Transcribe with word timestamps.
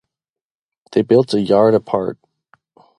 They 0.93 1.03
built 1.03 1.35
a 1.35 1.41
yard 1.41 1.85
part. 1.85 2.17